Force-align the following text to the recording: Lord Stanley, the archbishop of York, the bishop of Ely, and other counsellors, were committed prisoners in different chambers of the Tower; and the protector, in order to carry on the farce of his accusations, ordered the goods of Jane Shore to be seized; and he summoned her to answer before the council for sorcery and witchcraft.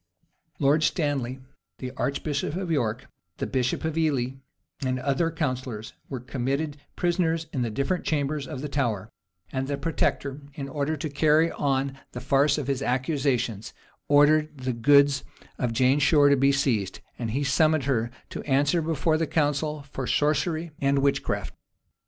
Lord 0.57 0.81
Stanley, 0.81 1.41
the 1.77 1.91
archbishop 1.91 2.55
of 2.55 2.71
York, 2.71 3.05
the 3.37 3.45
bishop 3.45 3.85
of 3.85 3.95
Ely, 3.99 4.29
and 4.83 4.99
other 4.99 5.29
counsellors, 5.29 5.93
were 6.09 6.19
committed 6.19 6.77
prisoners 6.95 7.45
in 7.53 7.71
different 7.75 8.03
chambers 8.03 8.47
of 8.47 8.61
the 8.61 8.67
Tower; 8.67 9.11
and 9.51 9.67
the 9.67 9.77
protector, 9.77 10.41
in 10.55 10.67
order 10.67 10.97
to 10.97 11.07
carry 11.07 11.51
on 11.51 11.99
the 12.13 12.19
farce 12.19 12.57
of 12.57 12.65
his 12.65 12.81
accusations, 12.81 13.75
ordered 14.07 14.57
the 14.57 14.73
goods 14.73 15.23
of 15.59 15.71
Jane 15.71 15.99
Shore 15.99 16.29
to 16.29 16.35
be 16.35 16.51
seized; 16.51 16.99
and 17.19 17.29
he 17.29 17.43
summoned 17.43 17.83
her 17.83 18.09
to 18.31 18.41
answer 18.45 18.81
before 18.81 19.19
the 19.19 19.27
council 19.27 19.83
for 19.91 20.07
sorcery 20.07 20.71
and 20.81 20.97
witchcraft. 20.97 21.53